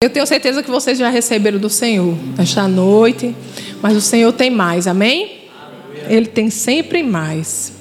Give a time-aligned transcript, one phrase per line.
[0.00, 3.34] Eu tenho certeza que vocês já receberam do Senhor esta noite,
[3.82, 5.40] mas o Senhor tem mais, amém?
[6.08, 7.72] Ele tem sempre mais.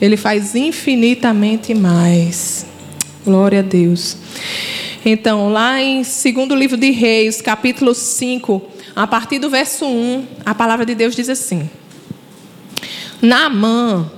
[0.00, 2.66] Ele faz infinitamente mais.
[3.24, 4.16] Glória a Deus.
[5.06, 8.60] Então, lá em segundo livro de Reis, capítulo 5,
[8.96, 11.70] a partir do verso 1, a palavra de Deus diz assim:
[13.22, 14.10] Naamã,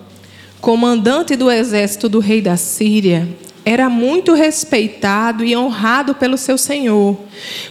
[0.63, 3.29] comandante do exército do rei da Síria,
[3.65, 7.19] era muito respeitado e honrado pelo seu senhor,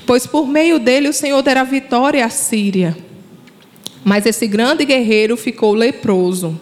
[0.05, 2.97] pois por meio dele o Senhor dera vitória à Síria.
[4.03, 6.59] Mas esse grande guerreiro ficou leproso.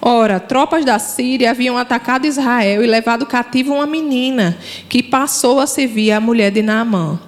[0.00, 4.56] Ora, tropas da Síria haviam atacado Israel e levado cativo uma menina,
[4.88, 7.18] que passou a servir a mulher de Naamã.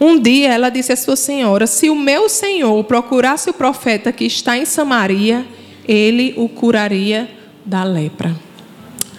[0.00, 4.24] Um dia ela disse à sua senhora: Se o meu senhor procurasse o profeta que
[4.24, 5.44] está em Samaria,
[5.86, 7.28] ele o curaria
[7.64, 8.34] da lepra.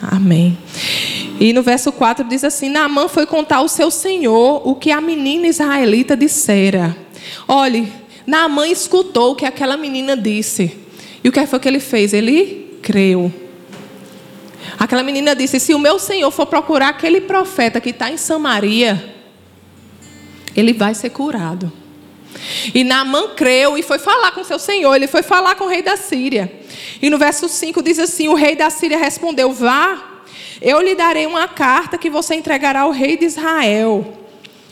[0.02, 0.58] Amém.
[1.40, 5.00] E no verso 4 diz assim: Naamã foi contar ao seu senhor o que a
[5.00, 6.96] menina israelita dissera.
[7.48, 7.92] Olhe,
[8.28, 10.78] Naamã escutou o que aquela menina disse.
[11.24, 12.14] E o que foi que ele fez?
[12.14, 13.32] Ele creu.
[14.78, 19.16] Aquela menina disse: Se o meu senhor for procurar aquele profeta que está em Samaria,
[20.54, 21.72] ele vai ser curado.
[22.76, 25.82] E Naamã creu e foi falar com seu senhor, ele foi falar com o rei
[25.82, 26.52] da Síria.
[27.02, 30.09] E no verso 5 diz assim: O rei da Síria respondeu: Vá
[30.62, 34.16] eu lhe darei uma carta que você entregará ao rei de Israel.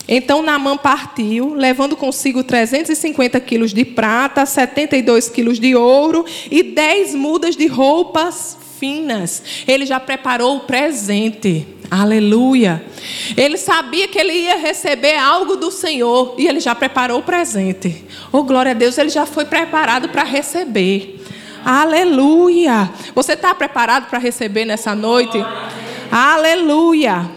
[0.07, 7.15] Então Naamã partiu, levando consigo 350 quilos de prata, 72 quilos de ouro e 10
[7.15, 9.43] mudas de roupas finas.
[9.67, 11.67] Ele já preparou o presente.
[11.89, 12.83] Aleluia.
[13.35, 18.05] Ele sabia que ele ia receber algo do Senhor e ele já preparou o presente.
[18.31, 21.21] Oh, glória a Deus, ele já foi preparado para receber.
[21.65, 22.89] Aleluia.
[23.13, 25.37] Você está preparado para receber nessa noite?
[26.19, 27.29] Aleluia.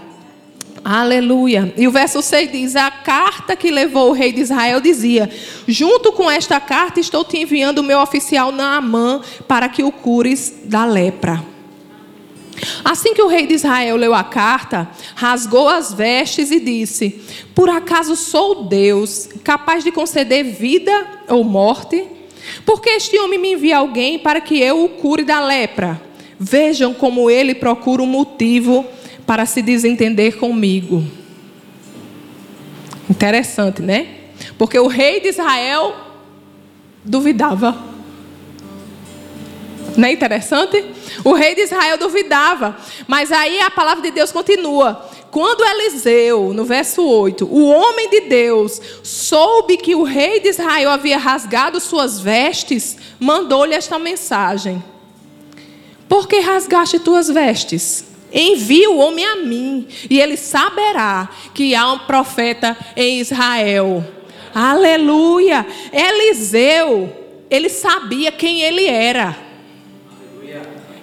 [0.82, 1.70] Aleluia.
[1.76, 5.28] E o verso 6 diz: A carta que levou o rei de Israel dizia:
[5.68, 10.62] Junto com esta carta estou te enviando o meu oficial Naamã para que o cures
[10.64, 11.44] da lepra.
[12.82, 17.20] Assim que o rei de Israel leu a carta, rasgou as vestes e disse:
[17.54, 22.08] Por acaso sou Deus, capaz de conceder vida ou morte?
[22.64, 26.08] Porque este homem me envia alguém para que eu o cure da lepra.
[26.42, 28.86] Vejam como ele procura um motivo
[29.26, 31.04] para se desentender comigo.
[33.10, 34.06] Interessante, né?
[34.56, 35.94] Porque o rei de Israel
[37.04, 37.76] duvidava.
[39.98, 40.82] Não é interessante?
[41.22, 42.74] O rei de Israel duvidava.
[43.06, 45.10] Mas aí a palavra de Deus continua.
[45.30, 50.90] Quando Eliseu, no verso 8, o homem de Deus, soube que o rei de Israel
[50.90, 54.82] havia rasgado suas vestes, mandou-lhe esta mensagem:
[56.10, 58.04] Por que rasgaste tuas vestes?
[58.32, 64.04] Envia o homem a mim, e ele saberá que há um profeta em Israel.
[64.52, 65.64] Aleluia!
[65.92, 67.12] Eliseu,
[67.48, 69.38] ele sabia quem ele era.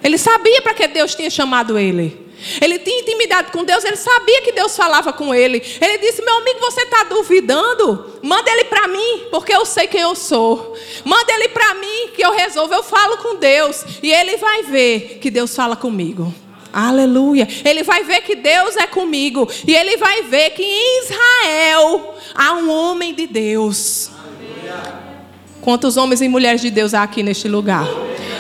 [0.04, 2.27] Ele sabia para que Deus tinha chamado ele.
[2.62, 5.62] Ele tinha intimidade com Deus, ele sabia que Deus falava com ele.
[5.82, 8.20] Ele disse: Meu amigo, você está duvidando?
[8.22, 10.76] Manda ele para mim, porque eu sei quem eu sou.
[11.04, 12.74] Manda ele para mim, que eu resolvo.
[12.74, 13.84] Eu falo com Deus.
[14.04, 16.34] E ele vai ver que Deus fala comigo.
[16.72, 17.48] Aleluia.
[17.66, 19.50] Ele vai ver que Deus é comigo.
[19.66, 24.12] E ele vai ver que em Israel há um homem de Deus.
[25.62, 27.88] Quantos homens e mulheres de Deus há aqui neste lugar?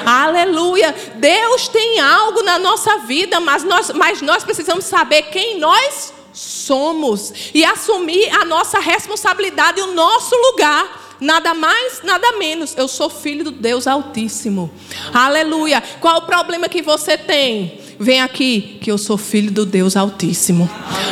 [0.07, 0.95] Aleluia.
[1.15, 7.51] Deus tem algo na nossa vida, mas nós, mas nós precisamos saber quem nós somos
[7.53, 11.17] e assumir a nossa responsabilidade e o nosso lugar.
[11.19, 12.73] Nada mais, nada menos.
[12.77, 14.71] Eu sou filho do Deus Altíssimo.
[15.13, 15.83] Aleluia.
[15.99, 17.81] Qual o problema que você tem?
[17.99, 20.69] Vem aqui, que eu sou filho do Deus Altíssimo.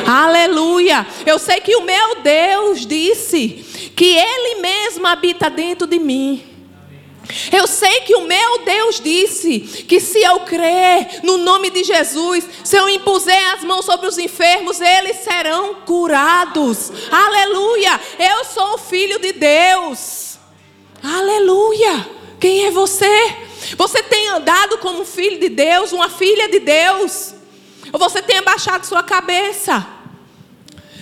[0.08, 1.06] Aleluia.
[1.26, 6.55] Eu sei que o meu Deus disse que Ele mesmo habita dentro de mim.
[7.52, 12.48] Eu sei que o meu Deus disse que se eu crer no nome de Jesus,
[12.64, 16.92] se eu impuser as mãos sobre os enfermos, eles serão curados.
[17.12, 18.00] Aleluia!
[18.20, 20.38] Eu sou o filho de Deus.
[21.04, 22.10] Aleluia!
[22.40, 23.36] Quem é você?
[23.78, 27.34] Você tem andado como um filho de Deus, uma filha de Deus?
[27.92, 29.95] Ou você tem abaixado sua cabeça?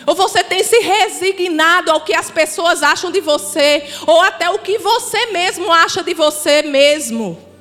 [0.05, 4.59] Ou você tem se resignado ao que as pessoas acham de você, ou até o
[4.59, 7.53] que você mesmo acha de você mesmo.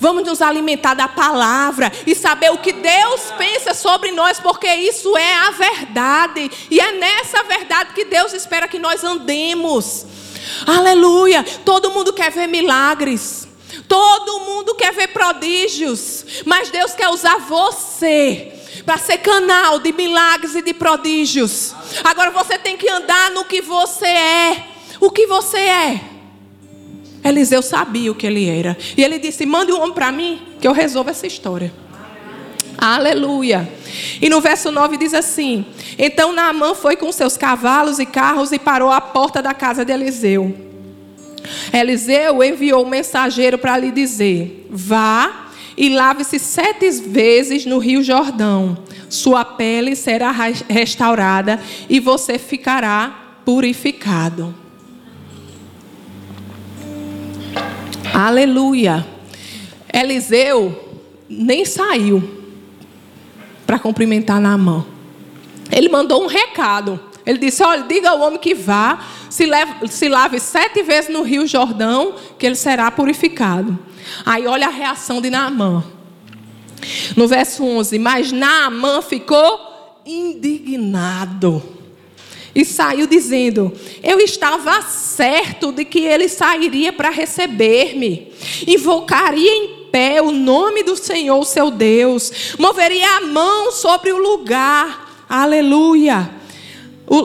[0.00, 5.16] Vamos nos alimentar da palavra e saber o que Deus pensa sobre nós, porque isso
[5.16, 6.50] é a verdade.
[6.70, 10.04] E é nessa verdade que Deus espera que nós andemos.
[10.66, 11.44] Aleluia!
[11.64, 13.46] Todo mundo quer ver milagres.
[13.88, 16.24] Todo mundo quer ver prodígios.
[16.44, 21.74] Mas Deus quer usar você para ser canal de milagres e de prodígios.
[22.04, 24.64] Agora você tem que andar no que você é.
[25.00, 26.00] O que você é?
[27.24, 28.76] Eliseu sabia o que ele era.
[28.96, 31.72] E ele disse: Mande um homem para mim, que eu resolvo essa história.
[32.78, 33.68] Aleluia.
[34.20, 35.66] E no verso 9 diz assim:
[35.98, 39.92] Então Naamã foi com seus cavalos e carros e parou à porta da casa de
[39.92, 40.54] Eliseu.
[41.72, 45.45] Eliseu enviou um mensageiro para lhe dizer: Vá
[45.76, 48.78] e lave-se sete vezes no rio Jordão.
[49.08, 50.32] Sua pele será
[50.68, 54.54] restaurada e você ficará purificado.
[58.12, 59.06] Aleluia.
[59.92, 62.22] Eliseu nem saiu
[63.66, 64.86] para cumprimentar Naamã.
[65.70, 66.98] Ele mandou um recado.
[67.26, 71.22] Ele disse: Olha, diga ao homem que vá, se, leve, se lave sete vezes no
[71.22, 73.76] rio Jordão, que ele será purificado.
[74.24, 75.84] Aí olha a reação de Naamã.
[77.16, 81.76] No verso 11: Mas Naamã ficou indignado
[82.56, 83.70] e saiu dizendo:
[84.02, 88.32] Eu estava certo de que ele sairia para receber-me,
[88.66, 95.26] invocaria em pé o nome do Senhor, seu Deus, moveria a mão sobre o lugar,
[95.28, 96.30] aleluia,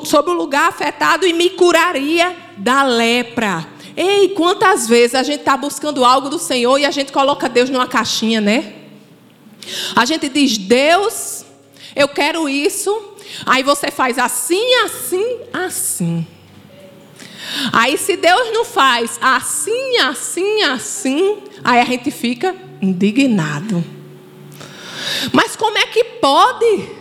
[0.05, 3.67] sobre o lugar afetado e me curaria da lepra.
[3.95, 7.69] Ei, quantas vezes a gente está buscando algo do Senhor e a gente coloca Deus
[7.69, 8.73] numa caixinha, né?
[9.95, 11.45] A gente diz, Deus,
[11.95, 13.09] eu quero isso.
[13.45, 16.27] Aí você faz assim, assim, assim.
[17.73, 23.83] Aí se Deus não faz assim, assim, assim, aí a gente fica indignado.
[25.33, 27.00] Mas como é que pode?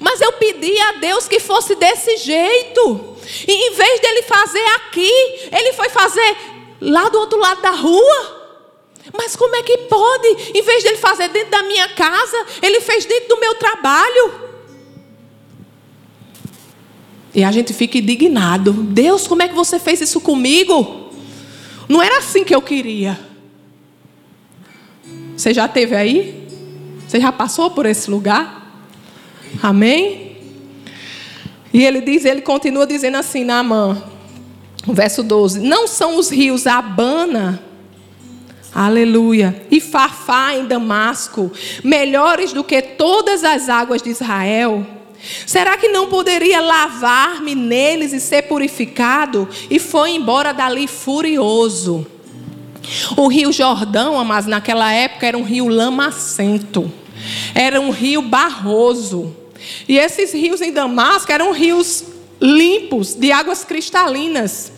[0.00, 3.16] Mas eu pedi a Deus que fosse desse jeito.
[3.46, 5.12] E em vez dele fazer aqui,
[5.52, 6.36] ele foi fazer
[6.80, 8.42] lá do outro lado da rua.
[9.16, 10.28] Mas como é que pode?
[10.54, 14.52] Em vez dele fazer dentro da minha casa, ele fez dentro do meu trabalho.
[17.34, 18.72] E a gente fica indignado.
[18.72, 21.10] Deus, como é que você fez isso comigo?
[21.88, 23.18] Não era assim que eu queria.
[25.36, 26.46] Você já teve aí?
[27.08, 28.61] Você já passou por esse lugar?
[29.60, 30.36] Amém?
[31.72, 34.02] E ele diz, ele continua dizendo assim na mão,
[34.86, 37.62] verso 12: Não são os rios Abana,
[38.74, 41.50] aleluia, e Farfá em Damasco,
[41.82, 44.86] melhores do que todas as águas de Israel?
[45.46, 49.48] Será que não poderia lavar-me neles e ser purificado?
[49.70, 52.04] E foi embora dali furioso.
[53.16, 56.92] O rio Jordão, mas naquela época era um rio lamacento,
[57.54, 59.36] era um rio barroso.
[59.88, 62.04] E esses rios em Damasco eram rios
[62.40, 64.72] limpos, de águas cristalinas.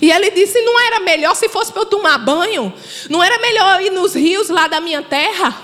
[0.00, 2.72] E ele disse: não era melhor se fosse para eu tomar banho?
[3.08, 5.56] Não era melhor ir nos rios lá da minha terra?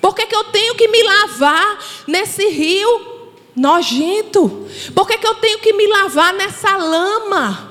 [0.00, 4.68] Por que, que eu tenho que me lavar nesse rio nojento?
[4.94, 7.70] Por que, que eu tenho que me lavar nessa lama?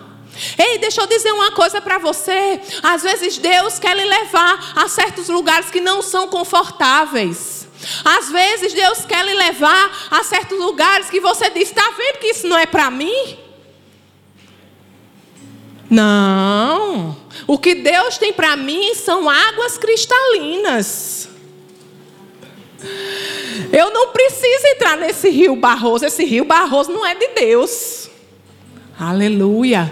[0.57, 2.59] Ei, deixa eu dizer uma coisa para você.
[2.81, 7.60] Às vezes Deus quer lhe levar a certos lugares que não são confortáveis.
[8.03, 12.27] Às vezes Deus quer lhe levar a certos lugares que você diz: está vendo que
[12.27, 13.37] isso não é para mim?
[15.89, 17.17] Não.
[17.45, 21.29] O que Deus tem para mim são águas cristalinas.
[23.71, 26.05] Eu não preciso entrar nesse rio barroso.
[26.05, 28.09] Esse rio barroso não é de Deus.
[28.99, 29.91] Aleluia.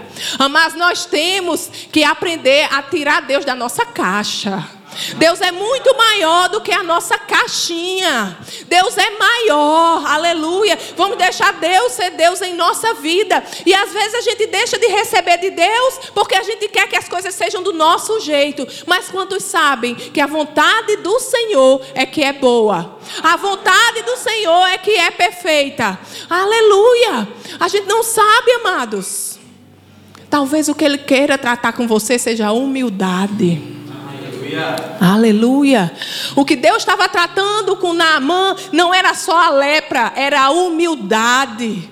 [0.50, 4.66] Mas nós temos que aprender a tirar Deus da nossa caixa.
[5.16, 8.36] Deus é muito maior do que a nossa caixinha.
[8.66, 10.78] Deus é maior, aleluia.
[10.96, 13.42] Vamos deixar Deus ser Deus em nossa vida.
[13.64, 16.96] E às vezes a gente deixa de receber de Deus porque a gente quer que
[16.96, 18.66] as coisas sejam do nosso jeito.
[18.86, 22.98] Mas quantos sabem que a vontade do Senhor é que é boa?
[23.22, 25.98] A vontade do Senhor é que é perfeita.
[26.28, 27.28] Aleluia.
[27.58, 29.38] A gente não sabe, amados.
[30.28, 33.79] Talvez o que Ele queira tratar com você seja humildade.
[35.00, 35.92] Aleluia.
[36.36, 41.90] O que Deus estava tratando com Naamã não era só a lepra, era a humildade.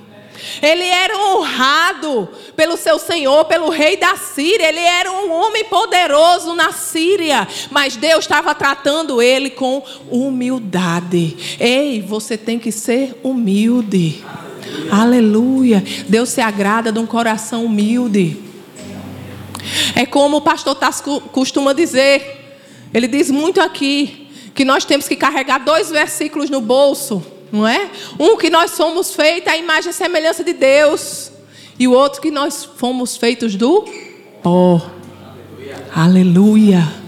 [0.63, 4.69] Ele era honrado pelo seu senhor, pelo rei da Síria.
[4.69, 7.47] Ele era um homem poderoso na Síria.
[7.71, 11.57] Mas Deus estava tratando ele com humildade.
[11.59, 14.25] Ei, você tem que ser humilde.
[14.91, 15.83] Aleluia.
[16.09, 18.43] Deus se agrada de um coração humilde.
[19.95, 22.38] É como o pastor Tasco costuma dizer:
[22.93, 27.91] ele diz muito aqui que nós temos que carregar dois versículos no bolso, não é?
[28.19, 31.31] Um que nós somos feitos à imagem e semelhança de Deus,
[31.79, 33.85] e o outro que nós fomos feitos do
[34.43, 34.91] pó.
[35.95, 35.95] Aleluia.
[35.95, 37.08] Aleluia.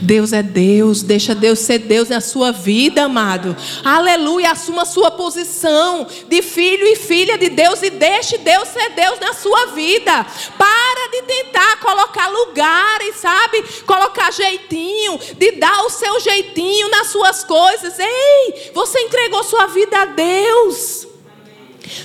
[0.00, 3.56] Deus é Deus, deixa Deus ser Deus na sua vida, amado.
[3.84, 8.90] Aleluia, assuma a sua posição de filho e filha de Deus e deixe Deus ser
[8.90, 10.26] Deus na sua vida.
[10.58, 13.62] Para de tentar colocar lugares, sabe?
[13.86, 17.98] Colocar jeitinho, de dar o seu jeitinho nas suas coisas.
[17.98, 21.06] Ei, você entregou sua vida a Deus.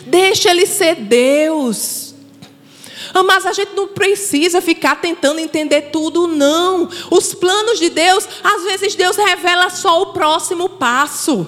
[0.05, 2.00] Deixa Ele ser Deus.
[3.25, 6.89] Mas a gente não precisa ficar tentando entender tudo, não.
[7.09, 11.47] Os planos de Deus, às vezes Deus revela só o próximo passo.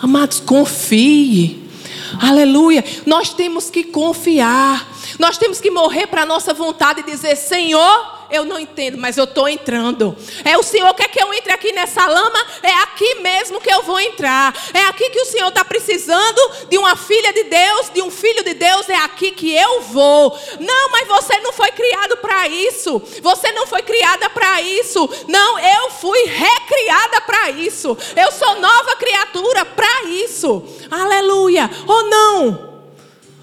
[0.00, 1.68] Amados, confie.
[2.20, 2.84] Aleluia.
[3.04, 4.88] Nós temos que confiar.
[5.18, 9.16] Nós temos que morrer para a nossa vontade e dizer: Senhor, eu não entendo, mas
[9.16, 10.16] eu estou entrando.
[10.44, 12.38] É o Senhor quer que eu entre aqui nessa lama?
[12.62, 14.54] É aqui mesmo que eu vou entrar.
[14.74, 18.44] É aqui que o Senhor está precisando de uma filha de Deus, de um filho
[18.44, 18.88] de Deus.
[18.88, 20.38] É aqui que eu vou.
[20.60, 23.00] Não, mas você não foi criado para isso.
[23.22, 25.08] Você não foi criada para isso.
[25.26, 27.96] Não, eu fui recriada para isso.
[28.14, 30.64] Eu sou nova criatura para isso.
[30.90, 31.70] Aleluia.
[31.86, 32.82] Ou não?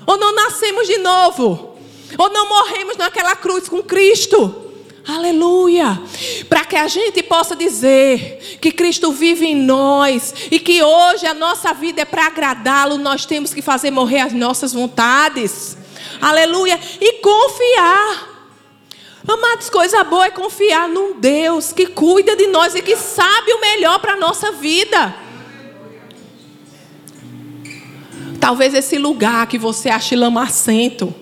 [0.05, 1.75] Ou não nascemos de novo?
[2.17, 4.64] Ou não morremos naquela cruz com Cristo?
[5.07, 6.01] Aleluia!
[6.49, 11.33] Para que a gente possa dizer que Cristo vive em nós e que hoje a
[11.33, 15.77] nossa vida é para agradá-lo, nós temos que fazer morrer as nossas vontades.
[16.19, 16.79] Aleluia!
[16.99, 18.35] E confiar.
[19.27, 23.61] Amados, coisa boa é confiar num Deus que cuida de nós e que sabe o
[23.61, 25.15] melhor para a nossa vida.
[28.39, 31.13] Talvez esse lugar que você acha lamacento,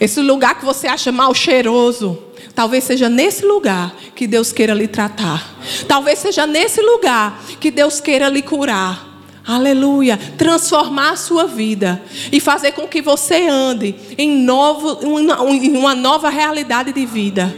[0.00, 4.88] esse lugar que você acha mal cheiroso, Talvez seja nesse lugar que Deus queira lhe
[4.88, 5.56] tratar.
[5.88, 9.12] Talvez seja nesse lugar que Deus queira lhe curar.
[9.44, 10.16] Aleluia.
[10.38, 16.30] Transformar a sua vida e fazer com que você ande em, novo, em uma nova
[16.30, 17.54] realidade de vida.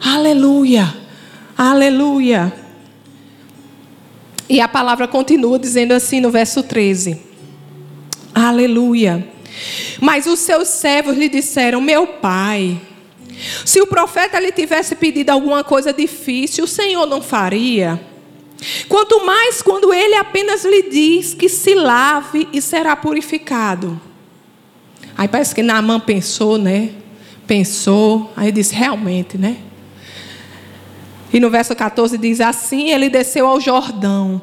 [0.00, 0.94] Aleluia.
[1.56, 2.52] Aleluia.
[4.48, 7.20] E a palavra continua dizendo assim no verso 13:
[8.34, 9.28] Aleluia.
[10.00, 12.80] Mas os seus servos lhe disseram: Meu pai,
[13.64, 18.00] se o profeta lhe tivesse pedido alguma coisa difícil, o Senhor não faria.
[18.88, 24.00] Quanto mais quando ele apenas lhe diz que se lave e será purificado.
[25.16, 26.90] Aí parece que Naamã pensou, né?
[27.46, 29.56] Pensou, aí disse, realmente, né?
[31.32, 34.40] E no verso 14 diz: Assim ele desceu ao Jordão,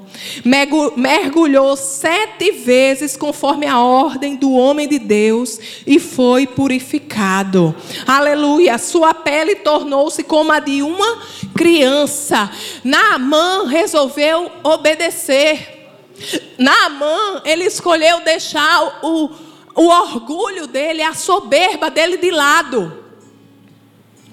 [0.95, 7.75] mergulhou sete vezes conforme a ordem do homem de Deus e foi purificado.
[8.05, 8.77] Aleluia!
[8.77, 11.21] Sua pele tornou-se como a de uma
[11.55, 12.49] criança.
[12.83, 15.73] Naamã resolveu obedecer.
[16.57, 19.29] Naamã, ele escolheu deixar o,
[19.75, 23.04] o orgulho dele, a soberba dele de lado.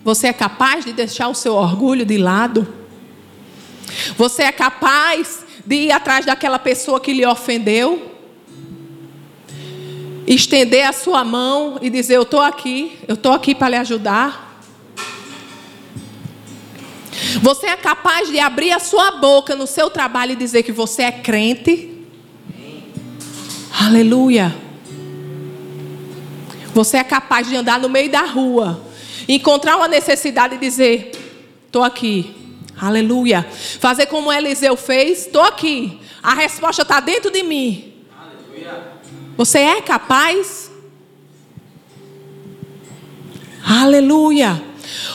[0.05, 2.67] Você é capaz de deixar o seu orgulho de lado?
[4.17, 8.11] Você é capaz de ir atrás daquela pessoa que lhe ofendeu?
[10.27, 14.61] Estender a sua mão e dizer: Eu estou aqui, eu estou aqui para lhe ajudar.
[17.41, 21.03] Você é capaz de abrir a sua boca no seu trabalho e dizer que você
[21.03, 22.07] é crente?
[23.81, 24.55] Aleluia.
[26.75, 28.92] Você é capaz de andar no meio da rua
[29.29, 31.13] Encontrar uma necessidade e dizer:
[31.67, 32.35] estou aqui.
[32.81, 33.47] Aleluia.
[33.79, 36.01] Fazer como Eliseu fez: estou aqui.
[36.23, 37.95] A resposta está dentro de mim.
[38.17, 38.93] Aleluia.
[39.37, 40.71] Você é capaz?
[43.65, 44.63] Aleluia.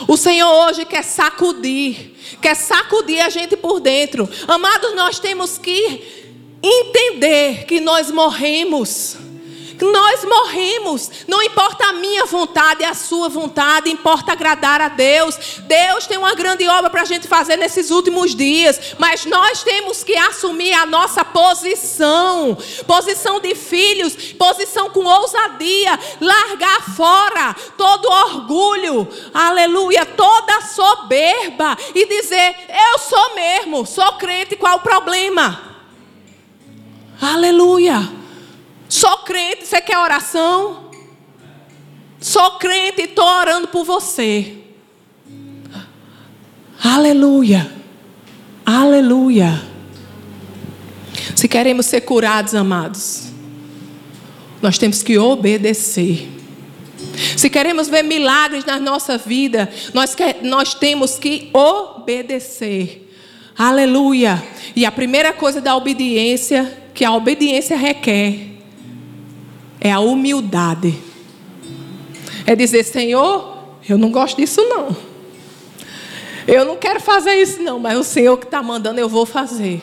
[0.07, 4.27] O Senhor hoje quer sacudir, quer sacudir a gente por dentro.
[4.47, 6.27] Amados, nós temos que
[6.63, 9.17] entender que nós morremos.
[9.81, 11.11] Nós morremos.
[11.27, 15.37] Não importa a minha vontade, a sua vontade, importa agradar a Deus.
[15.63, 20.03] Deus tem uma grande obra para a gente fazer nesses últimos dias, mas nós temos
[20.03, 29.07] que assumir a nossa posição posição de filhos, posição com ousadia, largar fora todo orgulho,
[29.33, 32.55] aleluia, toda soberba e dizer:
[32.91, 35.61] Eu sou mesmo, sou crente, qual o problema?
[37.21, 38.26] Aleluia.
[38.89, 40.89] Sou crente, você quer oração?
[42.19, 44.57] Sou crente estou orando por você.
[46.83, 47.71] Aleluia.
[48.65, 49.61] Aleluia.
[51.35, 53.29] Se queremos ser curados, amados,
[54.61, 56.29] nós temos que obedecer.
[57.35, 63.13] Se queremos ver milagres na nossa vida, nós, nós temos que obedecer.
[63.57, 64.43] Aleluia.
[64.75, 68.56] E a primeira coisa da obediência, que a obediência requer,
[69.79, 70.97] é a humildade.
[72.45, 73.57] É dizer, Senhor,
[73.87, 74.95] eu não gosto disso não.
[76.47, 79.81] Eu não quero fazer isso, não, mas o Senhor que está mandando, eu vou fazer.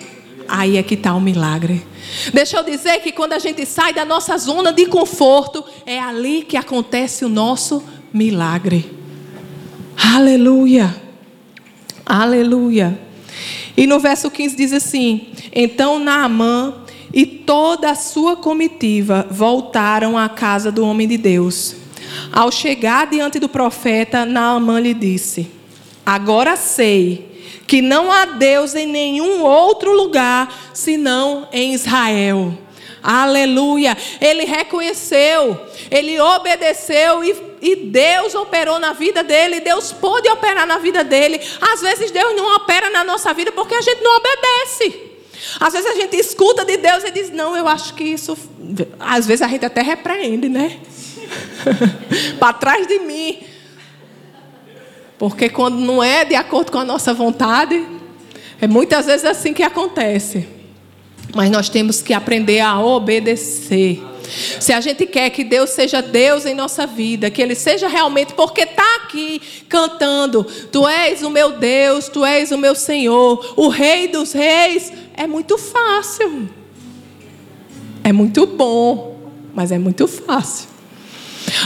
[0.48, 1.84] Aí é que está o milagre.
[2.32, 6.42] Deixa eu dizer que quando a gente sai da nossa zona de conforto, é ali
[6.42, 7.82] que acontece o nosso
[8.12, 8.90] milagre.
[9.96, 10.94] Aleluia.
[12.04, 12.98] Aleluia.
[13.76, 16.83] E no verso 15 diz assim: Então Naamã
[17.14, 21.76] e toda a sua comitiva voltaram à casa do homem de Deus.
[22.33, 25.49] Ao chegar diante do profeta, Naamã lhe disse:
[26.04, 27.33] Agora sei
[27.68, 32.59] que não há Deus em nenhum outro lugar senão em Israel.
[33.00, 33.97] Aleluia.
[34.21, 39.61] Ele reconheceu, ele obedeceu e, e, Deus operou na vida dele.
[39.61, 41.38] Deus pôde operar na vida dele.
[41.61, 45.03] Às vezes Deus não opera na nossa vida porque a gente não obedece.
[45.60, 48.36] Às vezes a gente escuta de Deus e diz: Não, eu acho que isso.
[48.98, 50.78] Às vezes a gente até repreende, né?
[52.38, 53.38] Para trás de mim.
[55.18, 57.86] Porque quando não é de acordo com a nossa vontade,
[58.60, 60.46] é muitas vezes assim que acontece.
[61.34, 64.02] Mas nós temos que aprender a obedecer.
[64.60, 68.32] Se a gente quer que Deus seja Deus em nossa vida, que Ele seja realmente,
[68.34, 73.68] porque está aqui cantando: Tu és o meu Deus, Tu és o meu Senhor, o
[73.68, 76.49] Rei dos Reis, é muito fácil.
[78.02, 79.16] É muito bom,
[79.54, 80.73] mas é muito fácil.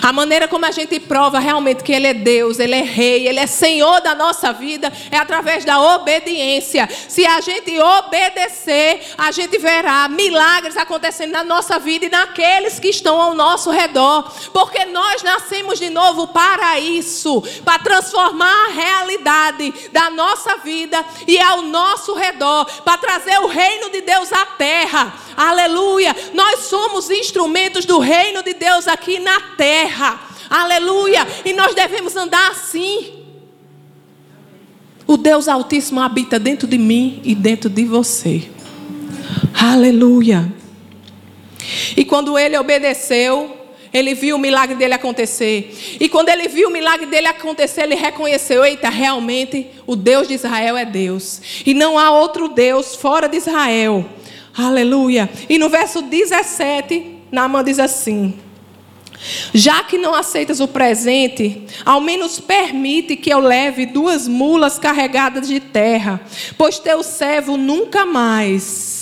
[0.02, 3.38] A maneira como a gente prova realmente que Ele é Deus, Ele é Rei, Ele
[3.38, 6.88] é Senhor da nossa vida, é através da obediência.
[7.08, 12.88] Se a gente obedecer, a gente verá milagres acontecendo na nossa vida e naqueles que
[12.88, 14.30] estão ao nosso redor.
[14.52, 21.40] Porque nós nascemos de novo para isso para transformar a realidade da nossa vida e
[21.40, 25.14] ao nosso redor para trazer o reino de Deus à terra.
[25.36, 26.14] Aleluia!
[26.34, 29.67] Nós somos instrumentos do reino de Deus aqui na terra.
[30.48, 31.26] Aleluia!
[31.44, 33.12] E nós devemos andar assim.
[35.06, 38.48] O Deus Altíssimo habita dentro de mim e dentro de você.
[39.54, 40.52] Aleluia!
[41.96, 43.56] E quando ele obedeceu,
[43.92, 45.96] ele viu o milagre dele acontecer.
[46.00, 50.34] E quando ele viu o milagre dele acontecer, ele reconheceu: eita, realmente o Deus de
[50.34, 51.40] Israel é Deus.
[51.64, 54.04] E não há outro Deus fora de Israel.
[54.56, 55.28] Aleluia.
[55.48, 58.34] E no verso 17, Naamã diz assim:
[59.52, 65.48] Já que não aceitas o presente, ao menos permite que eu leve duas mulas carregadas
[65.48, 66.20] de terra,
[66.56, 68.98] pois teu servo nunca mais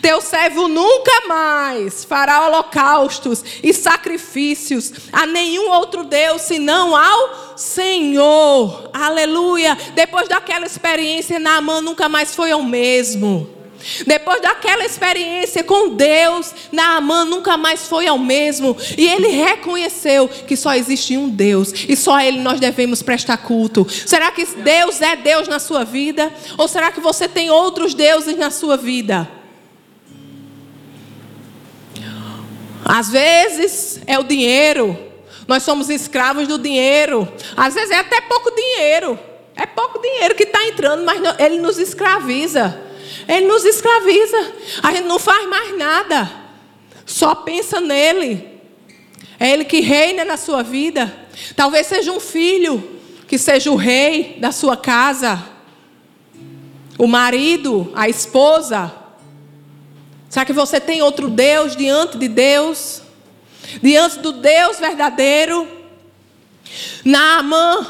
[0.00, 8.90] teu servo nunca mais fará holocaustos e sacrifícios a nenhum outro Deus senão ao Senhor.
[8.92, 9.76] Aleluia.
[9.94, 13.55] Depois daquela experiência, Naamã nunca mais foi ao mesmo.
[14.06, 18.76] Depois daquela experiência com Deus, Naamã nunca mais foi ao mesmo.
[18.96, 23.36] E ele reconheceu que só existe um Deus e só a Ele nós devemos prestar
[23.38, 23.86] culto.
[23.88, 26.32] Será que Deus é Deus na sua vida?
[26.58, 29.28] Ou será que você tem outros deuses na sua vida?
[32.84, 34.96] Às vezes é o dinheiro.
[35.48, 37.28] Nós somos escravos do dinheiro.
[37.56, 39.18] Às vezes é até pouco dinheiro.
[39.56, 42.85] É pouco dinheiro que está entrando, mas ele nos escraviza.
[43.28, 44.52] Ele nos escraviza.
[44.82, 46.30] A gente não faz mais nada.
[47.04, 48.60] Só pensa nele.
[49.38, 51.14] É ele que reina na sua vida.
[51.54, 55.42] Talvez seja um filho que seja o rei da sua casa.
[56.98, 58.92] O marido, a esposa.
[60.28, 63.02] Será que você tem outro Deus diante de Deus?
[63.82, 65.68] Diante do Deus verdadeiro?
[67.04, 67.86] Naamã,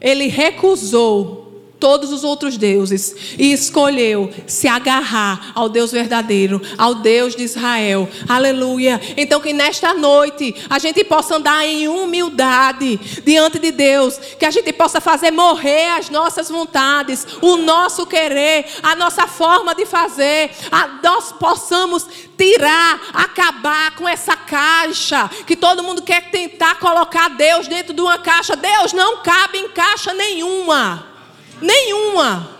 [0.00, 1.37] ele recusou
[1.80, 8.08] todos os outros deuses e escolheu se agarrar ao Deus verdadeiro, ao Deus de Israel.
[8.28, 9.00] Aleluia.
[9.16, 14.50] Então que nesta noite a gente possa andar em humildade diante de Deus, que a
[14.50, 20.50] gente possa fazer morrer as nossas vontades, o nosso querer, a nossa forma de fazer,
[20.70, 27.66] a, nós possamos tirar, acabar com essa caixa que todo mundo quer tentar colocar Deus
[27.66, 28.56] dentro de uma caixa.
[28.56, 31.17] Deus não cabe em caixa nenhuma.
[31.60, 32.58] Nenhuma.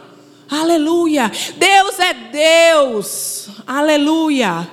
[0.50, 1.30] Aleluia.
[1.56, 3.48] Deus é Deus.
[3.66, 4.68] Aleluia.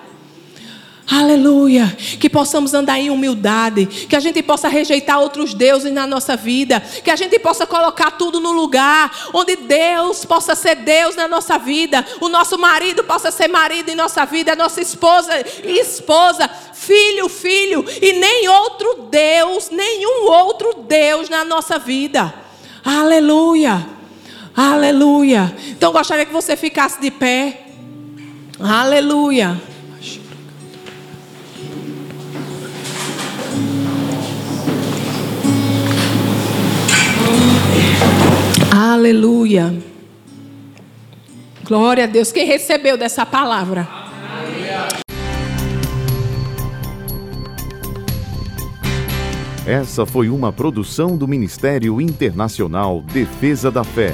[1.07, 1.95] Aleluia.
[2.19, 3.85] Que possamos andar em humildade.
[3.85, 6.79] Que a gente possa rejeitar outros deuses na nossa vida.
[7.03, 11.59] Que a gente possa colocar tudo no lugar onde Deus possa ser Deus na nossa
[11.59, 12.03] vida.
[12.19, 14.53] O nosso marido possa ser marido em nossa vida.
[14.53, 15.31] A nossa esposa
[15.63, 16.49] esposa.
[16.73, 17.85] Filho, filho.
[18.01, 22.33] E nem outro Deus, nenhum outro Deus na nossa vida.
[22.83, 23.94] Aleluia.
[24.55, 25.53] Aleluia.
[25.71, 27.67] Então gostaria que você ficasse de pé.
[28.59, 29.59] Aleluia.
[38.71, 39.75] Aleluia.
[41.63, 42.31] Glória a Deus.
[42.31, 43.87] Quem recebeu dessa palavra?
[49.65, 54.13] Essa foi uma produção do Ministério Internacional Defesa da Fé,